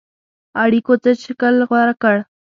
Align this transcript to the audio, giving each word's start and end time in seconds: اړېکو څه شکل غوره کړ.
اړېکو 0.63 0.93
څه 1.03 1.11
شکل 1.23 1.55
غوره 1.69 1.95
کړ. 2.01 2.15